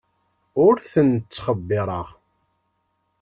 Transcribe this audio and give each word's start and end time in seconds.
Ur 0.65 0.75
ten-ttxebbireɣ. 0.91 2.07